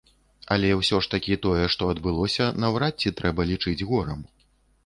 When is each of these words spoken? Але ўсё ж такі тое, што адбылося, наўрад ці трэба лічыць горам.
Але 0.53 0.69
ўсё 0.77 1.01
ж 1.05 1.11
такі 1.13 1.37
тое, 1.43 1.67
што 1.73 1.89
адбылося, 1.95 2.47
наўрад 2.65 2.93
ці 3.05 3.15
трэба 3.21 3.41
лічыць 3.51 3.81
горам. 3.93 4.19